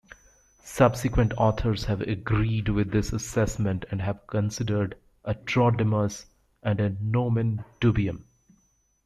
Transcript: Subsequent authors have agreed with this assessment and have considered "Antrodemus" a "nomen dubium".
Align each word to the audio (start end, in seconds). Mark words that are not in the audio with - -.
Subsequent 0.63 1.31
authors 1.37 1.85
have 1.85 2.01
agreed 2.01 2.69
with 2.69 2.89
this 2.89 3.13
assessment 3.13 3.85
and 3.91 4.01
have 4.01 4.25
considered 4.25 4.97
"Antrodemus" 5.27 6.25
a 6.63 6.73
"nomen 6.73 7.63
dubium". 7.79 8.23